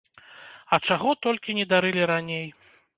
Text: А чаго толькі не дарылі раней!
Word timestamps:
А 0.73 0.79
чаго 0.87 1.09
толькі 1.27 1.57
не 1.61 1.65
дарылі 1.77 2.03
раней! 2.17 2.47